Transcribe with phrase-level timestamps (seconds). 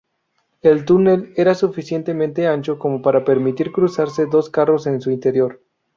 [0.63, 5.61] El túnel era suficientemente ancho como para permitir cruzarse dos carros en su interior.